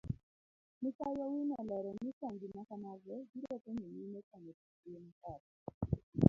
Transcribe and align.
Mikai 0.81 1.17
owino 1.25 1.53
olero 1.61 1.89
ni 2.01 2.11
tangi 2.19 2.45
makamago 2.55 3.15
biro 3.31 3.55
konyo 3.63 3.87
mine 3.95 4.19
kano 4.29 4.51
pii 4.59 4.79
eyo 4.87 4.99
makare. 5.05 5.45